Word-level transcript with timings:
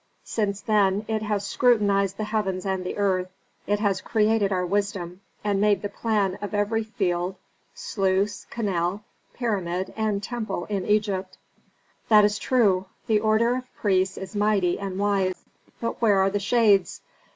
Since 0.25 0.61
then, 0.61 1.05
it 1.07 1.21
has 1.21 1.45
scrutinized 1.45 2.17
the 2.17 2.23
heavens 2.23 2.65
and 2.65 2.83
the 2.83 2.97
earth; 2.97 3.29
it 3.67 3.79
has 3.81 4.01
created 4.01 4.51
our 4.51 4.65
wisdom, 4.65 5.21
and 5.43 5.61
made 5.61 5.83
the 5.83 5.89
plan 5.89 6.39
of 6.41 6.55
every 6.55 6.83
field, 6.83 7.35
sluice, 7.75 8.45
canal, 8.49 9.03
pyramid, 9.35 9.93
and 9.95 10.23
temple 10.23 10.65
in 10.71 10.87
Egypt." 10.87 11.37
"That 12.09 12.25
is 12.25 12.39
true. 12.39 12.87
The 13.05 13.19
order 13.19 13.57
of 13.57 13.75
priests 13.75 14.17
is 14.17 14.35
mighty 14.35 14.79
and 14.79 14.97
wise, 14.97 15.45
but 15.79 16.01
where 16.01 16.17
are 16.17 16.31
the 16.31 16.39
shades? 16.39 17.01